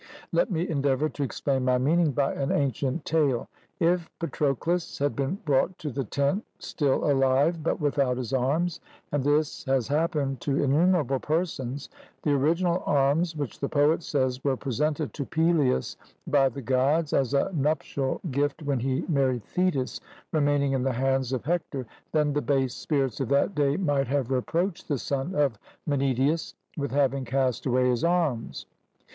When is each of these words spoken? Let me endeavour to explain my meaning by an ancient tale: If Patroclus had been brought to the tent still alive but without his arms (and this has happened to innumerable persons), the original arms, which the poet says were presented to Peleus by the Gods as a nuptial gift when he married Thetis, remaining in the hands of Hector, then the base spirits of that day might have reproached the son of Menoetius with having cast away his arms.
Let 0.31 0.49
me 0.49 0.67
endeavour 0.67 1.09
to 1.09 1.21
explain 1.21 1.63
my 1.63 1.77
meaning 1.77 2.11
by 2.11 2.33
an 2.33 2.51
ancient 2.51 3.05
tale: 3.05 3.47
If 3.79 4.09
Patroclus 4.17 4.97
had 4.97 5.15
been 5.15 5.35
brought 5.45 5.77
to 5.77 5.91
the 5.91 6.05
tent 6.05 6.43
still 6.57 7.07
alive 7.11 7.61
but 7.61 7.79
without 7.79 8.17
his 8.17 8.33
arms 8.33 8.79
(and 9.11 9.23
this 9.23 9.63
has 9.65 9.87
happened 9.89 10.41
to 10.41 10.63
innumerable 10.63 11.19
persons), 11.19 11.87
the 12.23 12.31
original 12.31 12.81
arms, 12.87 13.35
which 13.35 13.59
the 13.59 13.69
poet 13.69 14.01
says 14.01 14.43
were 14.43 14.57
presented 14.57 15.13
to 15.13 15.23
Peleus 15.23 15.97
by 16.25 16.49
the 16.49 16.63
Gods 16.63 17.13
as 17.13 17.35
a 17.35 17.51
nuptial 17.53 18.21
gift 18.31 18.63
when 18.63 18.79
he 18.79 19.05
married 19.07 19.43
Thetis, 19.43 20.01
remaining 20.31 20.71
in 20.71 20.81
the 20.81 20.93
hands 20.93 21.31
of 21.31 21.45
Hector, 21.45 21.85
then 22.11 22.33
the 22.33 22.41
base 22.41 22.73
spirits 22.73 23.19
of 23.19 23.29
that 23.29 23.53
day 23.53 23.77
might 23.77 24.07
have 24.07 24.31
reproached 24.31 24.87
the 24.87 24.97
son 24.97 25.35
of 25.35 25.59
Menoetius 25.85 26.55
with 26.75 26.89
having 26.89 27.23
cast 27.23 27.67
away 27.67 27.87
his 27.87 28.03
arms. 28.03 28.65